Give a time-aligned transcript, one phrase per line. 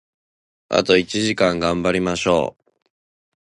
[0.69, 2.71] あと一時間、頑張りましょう！